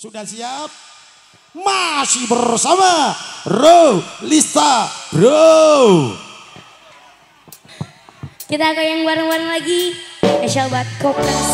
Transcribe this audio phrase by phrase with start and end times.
[0.00, 0.72] Sudah siap?
[1.52, 3.12] Masih bersama
[3.44, 6.16] Bro Lista Bro.
[8.48, 9.92] Kita ke yang bareng-bareng lagi.
[10.24, 11.48] Special buat Kopras.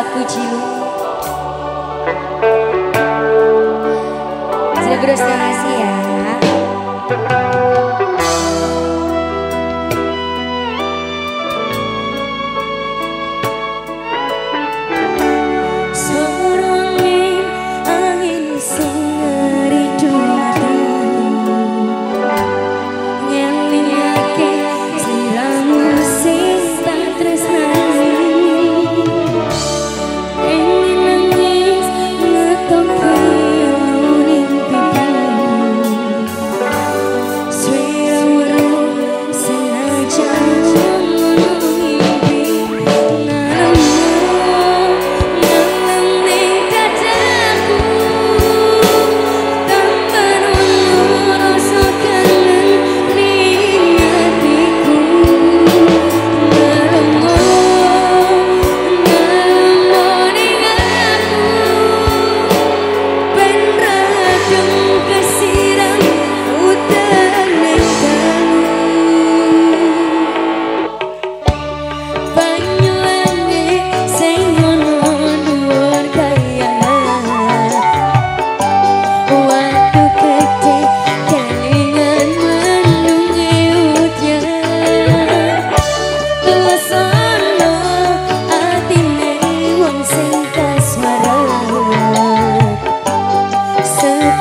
[0.00, 0.64] kuci lu
[4.80, 5.99] Sudah berusaha kasih ya.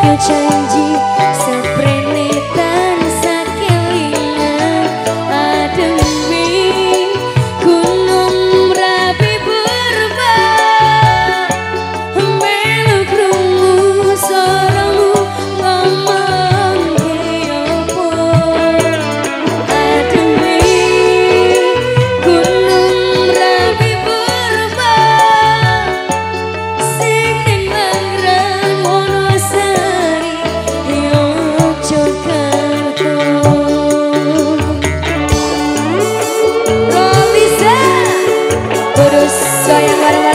[0.10, 0.99] berjanji
[39.70, 40.29] Sayang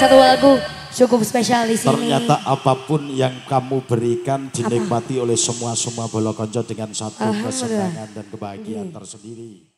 [0.00, 0.56] satu lagu
[0.96, 1.92] cukup spesial di sini.
[1.92, 8.88] Ternyata apa pun yang kamu berikan dinikmati oleh semua-semua bolokonco dengan satu kesenangan dan kebahagiaan
[8.88, 9.69] tersendiri.